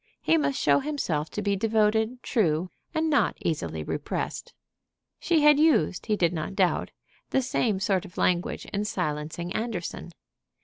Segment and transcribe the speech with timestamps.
[0.19, 4.51] He must show himself to be devoted, true, and not easily repressed.
[5.19, 6.89] She had used, he did not doubt,
[7.29, 10.09] the same sort of language in silencing Anderson.